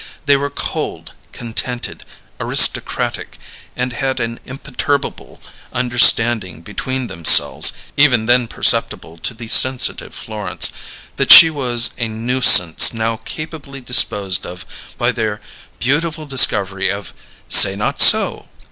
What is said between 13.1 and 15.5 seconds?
capably disposed of by their